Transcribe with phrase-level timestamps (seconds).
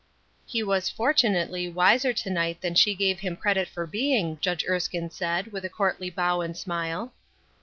[0.47, 5.11] He was fortunately wiser to night than she gave him credit for being, Judge Erskine
[5.11, 7.13] said, with a courtly bow and smile.